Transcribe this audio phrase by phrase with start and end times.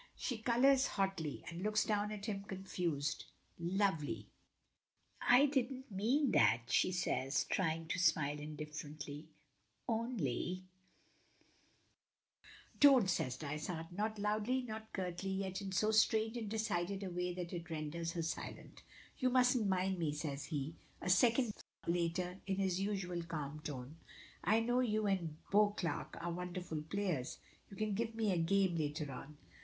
[0.15, 3.25] She colors hotly, and looks down at him confused,
[3.59, 4.25] lovely.
[5.21, 9.27] "I didn't mean that!" says she, trying to smile indifferently,
[9.87, 10.63] "Only"
[12.79, 17.31] "Don't!" says Dysart, not loudly, not curtly, yet in so strange and decided a way
[17.35, 18.81] that it renders her silent.
[19.19, 21.53] "You mustn't mind me," says he, a second
[21.85, 23.97] later, in his usual calm tone.
[24.43, 27.37] "I know you and Beauclerk are wonderful players.
[27.69, 29.37] You can give me a game later on."